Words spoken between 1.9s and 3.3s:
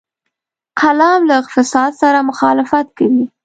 سره مخالفت کوي